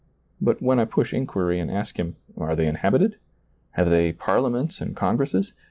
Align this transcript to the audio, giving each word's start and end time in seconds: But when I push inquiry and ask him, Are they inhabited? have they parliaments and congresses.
But 0.41 0.63
when 0.63 0.79
I 0.79 0.85
push 0.85 1.13
inquiry 1.13 1.59
and 1.59 1.69
ask 1.69 1.99
him, 1.99 2.15
Are 2.35 2.55
they 2.55 2.65
inhabited? 2.65 3.17
have 3.73 3.91
they 3.91 4.11
parliaments 4.13 4.81
and 4.81 4.95
congresses. 4.95 5.53